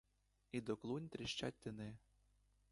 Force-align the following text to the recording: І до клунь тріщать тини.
І 0.51 0.61
до 0.61 0.77
клунь 0.77 1.09
тріщать 1.09 1.59
тини. 1.59 1.97